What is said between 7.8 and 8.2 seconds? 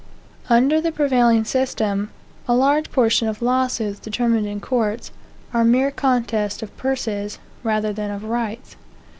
than